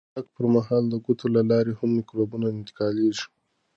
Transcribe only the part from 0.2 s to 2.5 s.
پر مهال د ګوتو له لارې هم مکروبونه